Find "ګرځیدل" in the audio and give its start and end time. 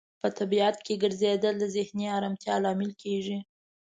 1.03-1.55